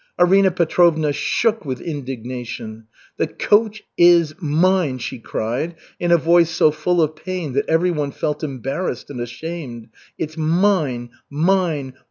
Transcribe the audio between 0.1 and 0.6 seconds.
Arina